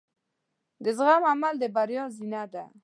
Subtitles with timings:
[0.83, 2.63] د زغم عمل د بریا زینه ده.